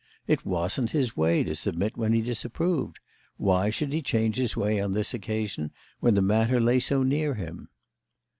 It 0.25 0.43
wasn't 0.47 0.89
his 0.97 1.15
way 1.15 1.43
to 1.43 1.53
submit 1.53 1.95
when 1.95 2.11
he 2.11 2.21
disapproved: 2.23 2.97
why 3.37 3.69
should 3.69 3.93
he 3.93 4.01
change 4.01 4.37
his 4.37 4.57
way 4.57 4.81
on 4.81 4.93
this 4.93 5.13
occasion 5.13 5.69
when 5.99 6.15
the 6.15 6.23
matter 6.23 6.59
lay 6.59 6.79
so 6.79 7.03
near 7.03 7.35
him? 7.35 7.69